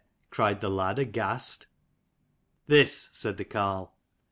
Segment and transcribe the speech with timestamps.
[0.31, 1.67] cried the lad, aghast.
[2.65, 3.93] "This," said the carle.